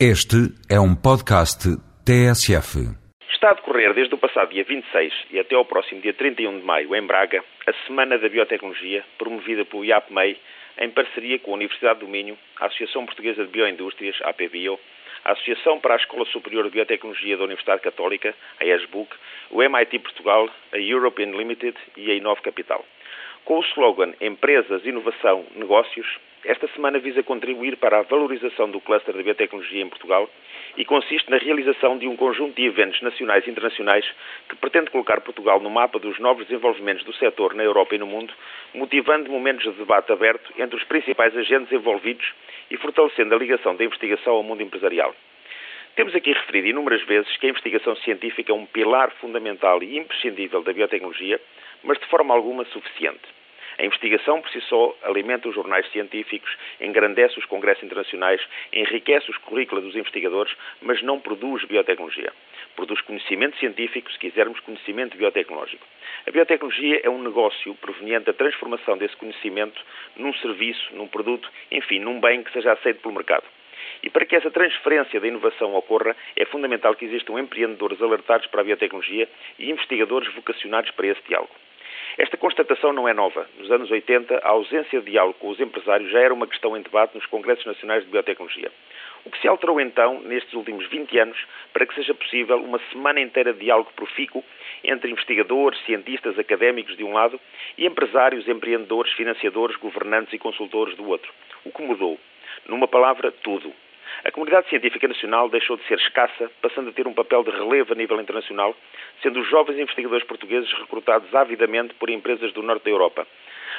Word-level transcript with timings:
Este 0.00 0.50
é 0.68 0.80
um 0.80 0.92
podcast 0.92 1.70
TSF. 2.04 2.82
Está 3.30 3.50
a 3.50 3.54
decorrer 3.54 3.94
desde 3.94 4.12
o 4.12 4.18
passado 4.18 4.50
dia 4.50 4.64
26 4.64 5.12
e 5.30 5.38
até 5.38 5.54
ao 5.54 5.64
próximo 5.64 6.00
dia 6.00 6.12
31 6.12 6.58
de 6.58 6.66
maio, 6.66 6.96
em 6.96 7.06
Braga, 7.06 7.44
a 7.64 7.72
Semana 7.86 8.18
da 8.18 8.28
Biotecnologia, 8.28 9.04
promovida 9.16 9.64
pelo 9.64 9.84
IAPMEI, 9.84 10.36
em 10.80 10.90
parceria 10.90 11.38
com 11.38 11.52
a 11.52 11.54
Universidade 11.54 12.00
do 12.00 12.08
Minho, 12.08 12.36
a 12.60 12.66
Associação 12.66 13.06
Portuguesa 13.06 13.44
de 13.44 13.52
Bioindústrias, 13.52 14.16
APBio, 14.24 14.80
a 15.24 15.30
Associação 15.30 15.78
para 15.78 15.94
a 15.94 15.98
Escola 15.98 16.24
Superior 16.26 16.64
de 16.64 16.70
Biotecnologia 16.70 17.36
da 17.36 17.44
Universidade 17.44 17.82
Católica, 17.82 18.34
a 18.58 18.64
ESBUC, 18.64 19.14
o 19.52 19.62
MIT 19.62 20.00
Portugal, 20.00 20.50
a 20.72 20.76
European 20.76 21.30
Limited 21.36 21.78
e 21.96 22.10
a 22.10 22.14
Inove 22.14 22.42
Capital. 22.42 22.84
Com 23.44 23.60
o 23.60 23.64
slogan 23.66 24.12
Empresas, 24.20 24.84
Inovação, 24.84 25.46
Negócios, 25.54 26.18
esta 26.44 26.68
semana 26.68 26.98
visa 26.98 27.22
contribuir 27.22 27.76
para 27.76 27.98
a 27.98 28.02
valorização 28.02 28.70
do 28.70 28.80
cluster 28.80 29.14
da 29.14 29.22
biotecnologia 29.22 29.82
em 29.82 29.88
Portugal 29.88 30.28
e 30.76 30.84
consiste 30.84 31.30
na 31.30 31.38
realização 31.38 31.96
de 31.96 32.06
um 32.06 32.16
conjunto 32.16 32.54
de 32.54 32.66
eventos 32.66 33.00
nacionais 33.00 33.46
e 33.46 33.50
internacionais 33.50 34.04
que 34.48 34.56
pretende 34.56 34.90
colocar 34.90 35.20
Portugal 35.22 35.58
no 35.60 35.70
mapa 35.70 35.98
dos 35.98 36.18
novos 36.18 36.46
desenvolvimentos 36.46 37.04
do 37.04 37.14
setor 37.14 37.54
na 37.54 37.62
Europa 37.62 37.94
e 37.94 37.98
no 37.98 38.06
mundo, 38.06 38.32
motivando 38.74 39.30
momentos 39.30 39.64
de 39.64 39.78
debate 39.78 40.12
aberto 40.12 40.52
entre 40.58 40.76
os 40.76 40.84
principais 40.84 41.34
agentes 41.36 41.72
envolvidos 41.72 42.32
e 42.70 42.76
fortalecendo 42.76 43.34
a 43.34 43.38
ligação 43.38 43.74
da 43.74 43.84
investigação 43.84 44.34
ao 44.34 44.42
mundo 44.42 44.62
empresarial. 44.62 45.14
Temos 45.96 46.14
aqui 46.14 46.32
referido 46.32 46.68
inúmeras 46.68 47.02
vezes 47.04 47.34
que 47.36 47.46
a 47.46 47.50
investigação 47.50 47.94
científica 47.96 48.52
é 48.52 48.54
um 48.54 48.66
pilar 48.66 49.12
fundamental 49.20 49.82
e 49.82 49.96
imprescindível 49.96 50.62
da 50.62 50.72
biotecnologia, 50.72 51.40
mas 51.84 51.98
de 51.98 52.06
forma 52.06 52.34
alguma 52.34 52.64
suficiente. 52.66 53.43
A 53.78 53.84
investigação 53.84 54.40
por 54.40 54.50
si 54.50 54.60
só 54.62 54.96
alimenta 55.02 55.48
os 55.48 55.54
jornais 55.54 55.90
científicos, 55.90 56.50
engrandece 56.80 57.38
os 57.38 57.44
congressos 57.46 57.82
internacionais, 57.82 58.40
enriquece 58.72 59.30
os 59.30 59.38
currículos 59.38 59.84
dos 59.84 59.96
investigadores, 59.96 60.54
mas 60.80 61.02
não 61.02 61.18
produz 61.18 61.64
biotecnologia. 61.64 62.32
Produz 62.76 63.00
conhecimento 63.00 63.56
científico, 63.58 64.10
se 64.12 64.18
quisermos, 64.18 64.60
conhecimento 64.60 65.16
biotecnológico. 65.16 65.86
A 66.26 66.30
biotecnologia 66.30 67.00
é 67.02 67.10
um 67.10 67.22
negócio 67.22 67.74
proveniente 67.76 68.26
da 68.26 68.32
transformação 68.32 68.96
desse 68.96 69.16
conhecimento 69.16 69.80
num 70.16 70.32
serviço, 70.34 70.94
num 70.94 71.08
produto, 71.08 71.50
enfim, 71.70 71.98
num 71.98 72.20
bem 72.20 72.42
que 72.42 72.52
seja 72.52 72.72
aceito 72.72 73.00
pelo 73.00 73.14
mercado. 73.14 73.44
E 74.02 74.10
para 74.10 74.26
que 74.26 74.36
essa 74.36 74.50
transferência 74.50 75.20
da 75.20 75.26
inovação 75.26 75.74
ocorra, 75.74 76.16
é 76.36 76.44
fundamental 76.44 76.94
que 76.94 77.04
existam 77.04 77.38
empreendedores 77.38 78.00
alertados 78.00 78.46
para 78.48 78.60
a 78.60 78.64
biotecnologia 78.64 79.28
e 79.58 79.70
investigadores 79.70 80.32
vocacionados 80.34 80.90
para 80.92 81.06
esse 81.06 81.22
diálogo. 81.26 81.54
Esta 82.16 82.36
constatação 82.36 82.92
não 82.92 83.08
é 83.08 83.12
nova. 83.12 83.48
Nos 83.58 83.70
anos 83.72 83.90
80, 83.90 84.38
a 84.38 84.48
ausência 84.50 85.00
de 85.00 85.10
diálogo 85.10 85.36
com 85.40 85.48
os 85.48 85.58
empresários 85.58 86.12
já 86.12 86.20
era 86.20 86.32
uma 86.32 86.46
questão 86.46 86.76
em 86.76 86.82
debate 86.82 87.16
nos 87.16 87.26
Congressos 87.26 87.66
Nacionais 87.66 88.04
de 88.04 88.10
Biotecnologia. 88.10 88.70
O 89.24 89.30
que 89.30 89.40
se 89.40 89.48
alterou 89.48 89.80
então, 89.80 90.20
nestes 90.20 90.52
últimos 90.54 90.86
20 90.88 91.18
anos, 91.18 91.38
para 91.72 91.84
que 91.84 91.94
seja 91.94 92.14
possível 92.14 92.58
uma 92.58 92.78
semana 92.92 93.20
inteira 93.20 93.52
de 93.52 93.60
diálogo 93.60 93.90
profícuo 93.96 94.44
entre 94.84 95.10
investigadores, 95.10 95.82
cientistas, 95.86 96.38
académicos 96.38 96.96
de 96.96 97.02
um 97.02 97.12
lado 97.12 97.40
e 97.76 97.84
empresários, 97.84 98.46
empreendedores, 98.46 99.12
financiadores, 99.14 99.76
governantes 99.76 100.32
e 100.34 100.38
consultores 100.38 100.94
do 100.96 101.08
outro? 101.08 101.32
O 101.64 101.72
que 101.72 101.82
mudou? 101.82 102.20
Numa 102.66 102.86
palavra, 102.86 103.32
tudo. 103.32 103.72
A 104.22 104.30
comunidade 104.30 104.68
científica 104.68 105.08
nacional 105.08 105.48
deixou 105.48 105.76
de 105.76 105.84
ser 105.84 105.98
escassa, 105.98 106.50
passando 106.62 106.90
a 106.90 106.92
ter 106.92 107.06
um 107.06 107.12
papel 107.12 107.42
de 107.42 107.50
relevo 107.50 107.92
a 107.92 107.96
nível 107.96 108.20
internacional, 108.20 108.76
sendo 109.22 109.40
os 109.40 109.48
jovens 109.48 109.78
investigadores 109.78 110.24
portugueses 110.26 110.72
recrutados 110.72 111.34
avidamente 111.34 111.94
por 111.94 112.08
empresas 112.08 112.52
do 112.52 112.62
norte 112.62 112.84
da 112.84 112.90
Europa. 112.90 113.26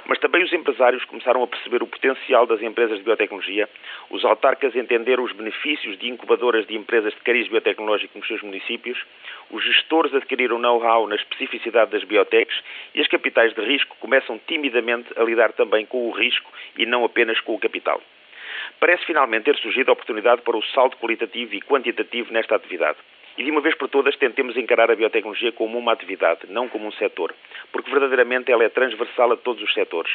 Mas 0.05 0.19
também 0.19 0.43
os 0.43 0.51
empresários 0.51 1.03
começaram 1.05 1.41
a 1.41 1.47
perceber 1.47 1.81
o 1.81 1.87
potencial 1.87 2.45
das 2.45 2.61
empresas 2.61 2.97
de 2.97 3.03
biotecnologia, 3.03 3.69
os 4.09 4.25
autarcas 4.25 4.75
entenderam 4.75 5.23
os 5.23 5.31
benefícios 5.31 5.97
de 5.97 6.09
incubadoras 6.09 6.67
de 6.67 6.75
empresas 6.75 7.13
de 7.13 7.21
cariz 7.21 7.47
biotecnológico 7.47 8.17
nos 8.17 8.27
seus 8.27 8.41
municípios, 8.41 9.01
os 9.49 9.63
gestores 9.63 10.13
adquiriram 10.13 10.59
know-how 10.59 11.07
na 11.07 11.15
especificidade 11.15 11.91
das 11.91 12.03
biotecas 12.03 12.55
e 12.93 13.01
as 13.01 13.07
capitais 13.07 13.53
de 13.53 13.61
risco 13.61 13.95
começam 13.99 14.39
timidamente 14.47 15.09
a 15.15 15.23
lidar 15.23 15.53
também 15.53 15.85
com 15.85 16.07
o 16.07 16.11
risco 16.11 16.51
e 16.77 16.85
não 16.85 17.05
apenas 17.05 17.39
com 17.39 17.55
o 17.55 17.59
capital. 17.59 18.01
Parece 18.79 19.05
finalmente 19.05 19.45
ter 19.45 19.57
surgido 19.57 19.89
a 19.89 19.93
oportunidade 19.93 20.41
para 20.41 20.57
o 20.57 20.63
salto 20.63 20.97
qualitativo 20.97 21.55
e 21.55 21.61
quantitativo 21.61 22.31
nesta 22.31 22.55
atividade. 22.55 22.97
E 23.37 23.43
de 23.43 23.51
uma 23.51 23.59
vez 23.59 23.75
por 23.75 23.89
todas 23.89 24.15
tentemos 24.15 24.55
encarar 24.55 24.89
a 24.89 24.95
biotecnologia 24.95 25.51
como 25.51 25.77
uma 25.77 25.91
atividade, 25.91 26.47
não 26.47 26.69
como 26.69 26.87
um 26.87 26.91
setor, 26.93 27.33
porque 27.71 27.91
verdadeiramente 27.91 28.51
ela 28.51 28.63
é 28.63 28.69
transversal 28.69 29.33
a 29.33 29.37
todos 29.37 29.61
os 29.61 29.73
setores. 29.73 30.11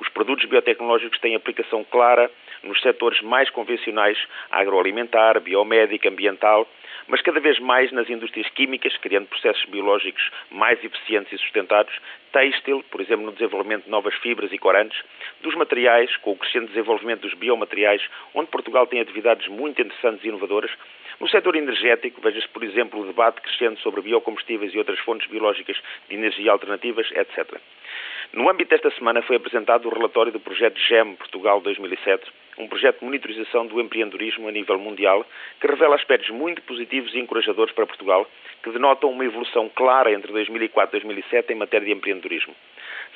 Os 0.00 0.08
produtos 0.10 0.44
biotecnológicos 0.44 1.18
têm 1.18 1.34
aplicação 1.34 1.82
clara 1.84 2.30
nos 2.62 2.80
setores 2.80 3.20
mais 3.22 3.50
convencionais, 3.50 4.18
agroalimentar, 4.50 5.40
biomédica, 5.40 6.08
ambiental, 6.08 6.68
mas 7.08 7.22
cada 7.22 7.40
vez 7.40 7.58
mais 7.58 7.90
nas 7.90 8.08
indústrias 8.10 8.48
químicas, 8.50 8.96
criando 8.98 9.28
processos 9.28 9.64
biológicos 9.64 10.30
mais 10.50 10.82
eficientes 10.84 11.32
e 11.32 11.38
sustentados, 11.38 11.94
têxtil, 12.32 12.84
por 12.90 13.00
exemplo, 13.00 13.24
no 13.24 13.32
desenvolvimento 13.32 13.84
de 13.84 13.90
novas 13.90 14.14
fibras 14.16 14.52
e 14.52 14.58
corantes, 14.58 15.00
dos 15.40 15.54
materiais, 15.54 16.14
com 16.18 16.32
o 16.32 16.36
crescente 16.36 16.68
desenvolvimento 16.68 17.22
dos 17.22 17.34
biomateriais, 17.34 18.02
onde 18.34 18.50
Portugal 18.50 18.86
tem 18.86 19.00
atividades 19.00 19.48
muito 19.48 19.80
interessantes 19.80 20.22
e 20.22 20.28
inovadoras. 20.28 20.70
No 21.18 21.28
setor 21.28 21.56
energético, 21.56 22.20
veja-se, 22.20 22.48
por 22.48 22.62
exemplo, 22.62 23.00
o 23.00 23.06
debate 23.06 23.40
crescente 23.40 23.80
sobre 23.80 24.02
biocombustíveis 24.02 24.72
e 24.74 24.78
outras 24.78 24.98
fontes 25.00 25.28
biológicas 25.28 25.76
de 26.08 26.14
energia 26.14 26.52
alternativas, 26.52 27.10
etc. 27.12 27.58
No 28.32 28.48
âmbito 28.48 28.70
desta 28.70 28.90
semana 28.90 29.22
foi 29.22 29.36
apresentado 29.36 29.88
o 29.88 29.94
relatório 29.94 30.30
do 30.30 30.38
projeto 30.38 30.78
GEM 30.78 31.16
Portugal 31.16 31.60
2007, 31.60 32.30
um 32.58 32.66
projeto 32.66 32.98
de 32.98 33.04
monitorização 33.04 33.66
do 33.66 33.80
empreendedorismo 33.80 34.48
a 34.48 34.52
nível 34.52 34.78
mundial 34.78 35.24
que 35.60 35.66
revela 35.66 35.94
aspectos 35.94 36.30
muito 36.30 36.60
positivos 36.62 37.14
e 37.14 37.18
encorajadores 37.18 37.72
para 37.74 37.86
Portugal, 37.86 38.28
que 38.62 38.70
denotam 38.70 39.10
uma 39.10 39.24
evolução 39.24 39.68
clara 39.68 40.12
entre 40.12 40.32
2004 40.32 40.96
e 40.96 41.00
2007 41.00 41.52
em 41.52 41.56
matéria 41.56 41.86
de 41.86 41.92
empreendedorismo. 41.92 42.54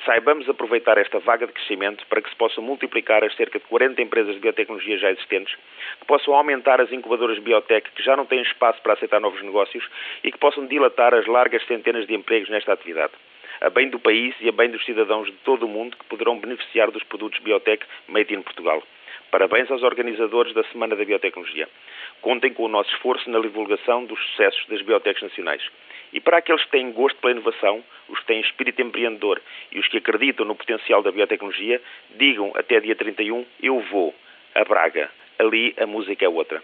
Saibamos 0.05 0.49
aproveitar 0.49 0.97
esta 0.97 1.19
vaga 1.19 1.45
de 1.45 1.53
crescimento 1.53 2.05
para 2.07 2.21
que 2.21 2.29
se 2.29 2.35
possam 2.35 2.63
multiplicar 2.63 3.23
as 3.23 3.35
cerca 3.35 3.59
de 3.59 3.65
40 3.65 4.01
empresas 4.01 4.33
de 4.33 4.39
biotecnologia 4.39 4.97
já 4.97 5.11
existentes, 5.11 5.55
que 5.99 6.05
possam 6.05 6.33
aumentar 6.33 6.81
as 6.81 6.91
incubadoras 6.91 7.39
biotech 7.39 7.89
que 7.91 8.03
já 8.03 8.15
não 8.15 8.25
têm 8.25 8.41
espaço 8.41 8.81
para 8.81 8.93
aceitar 8.93 9.19
novos 9.19 9.41
negócios 9.41 9.87
e 10.23 10.31
que 10.31 10.37
possam 10.37 10.65
dilatar 10.65 11.13
as 11.13 11.27
largas 11.27 11.65
centenas 11.67 12.07
de 12.07 12.15
empregos 12.15 12.49
nesta 12.49 12.73
atividade 12.73 13.13
a 13.61 13.69
bem 13.69 13.89
do 13.89 13.97
país 13.97 14.35
e 14.41 14.49
a 14.49 14.51
bem 14.51 14.69
dos 14.69 14.83
cidadãos 14.83 15.27
de 15.27 15.37
todo 15.45 15.65
o 15.65 15.69
mundo 15.69 15.95
que 15.95 16.05
poderão 16.05 16.37
beneficiar 16.37 16.91
dos 16.91 17.03
produtos 17.03 17.39
biotech 17.39 17.85
made 18.09 18.33
in 18.33 18.41
Portugal. 18.41 18.83
Parabéns 19.33 19.71
aos 19.71 19.81
organizadores 19.81 20.53
da 20.53 20.63
Semana 20.65 20.95
da 20.95 21.03
Biotecnologia. 21.03 21.67
Contem 22.21 22.53
com 22.53 22.65
o 22.65 22.67
nosso 22.67 22.93
esforço 22.93 23.27
na 23.31 23.39
divulgação 23.39 24.05
dos 24.05 24.19
sucessos 24.27 24.63
das 24.67 24.83
biotechs 24.83 25.23
nacionais. 25.23 25.67
E 26.13 26.19
para 26.19 26.37
aqueles 26.37 26.63
que 26.65 26.69
têm 26.69 26.91
gosto 26.91 27.17
pela 27.19 27.33
inovação, 27.33 27.83
os 28.09 28.19
que 28.19 28.27
têm 28.27 28.41
espírito 28.41 28.83
empreendedor 28.83 29.41
e 29.71 29.79
os 29.79 29.87
que 29.87 29.97
acreditam 29.97 30.45
no 30.45 30.53
potencial 30.55 31.01
da 31.01 31.11
biotecnologia, 31.11 31.81
digam 32.11 32.51
até 32.53 32.79
dia 32.79 32.95
31: 32.95 33.43
Eu 33.59 33.79
vou 33.79 34.13
a 34.53 34.63
Braga. 34.63 35.09
Ali 35.39 35.73
a 35.79 35.87
música 35.87 36.23
é 36.23 36.29
outra. 36.29 36.61